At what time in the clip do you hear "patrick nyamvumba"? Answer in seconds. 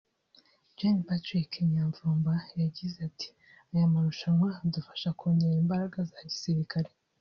1.07-2.33